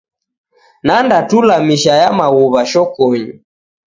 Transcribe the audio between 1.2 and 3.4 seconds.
tula misha ya maghuw'a shokonyi.